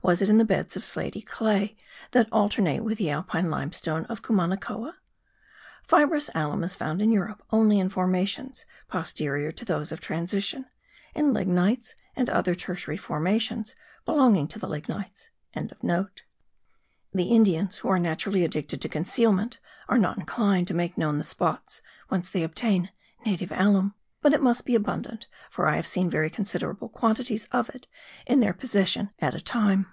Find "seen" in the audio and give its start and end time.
25.86-26.10